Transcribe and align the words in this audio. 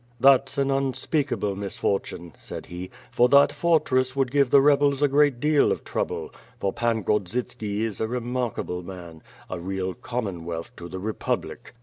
"That's 0.19 0.57
an 0.57 0.71
unspeakable 0.71 1.55
misfortune," 1.55 2.33
said 2.39 2.65
he, 2.65 2.89
"for 3.11 3.29
that 3.29 3.51
fortress 3.51 4.15
would 4.15 4.31
give 4.31 4.49
the 4.49 4.59
rebels 4.59 5.03
a 5.03 5.07
great 5.07 5.39
deal 5.39 5.71
of 5.71 5.83
trouble; 5.83 6.33
for 6.59 6.73
Pan 6.73 7.03
Grodzitski 7.03 7.83
is 7.83 8.01
a 8.01 8.07
remarkable 8.07 8.81
man; 8.81 9.21
a 9.47 9.59
real 9.59 9.93
Commonwealth 9.93 10.75
to 10.77 10.89
the 10.89 10.97
Republic. 10.97 11.75